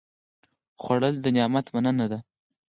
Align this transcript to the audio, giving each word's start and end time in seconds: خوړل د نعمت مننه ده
خوړل 0.81 1.15
د 1.21 1.25
نعمت 1.35 1.65
مننه 1.73 2.05
ده 2.11 2.19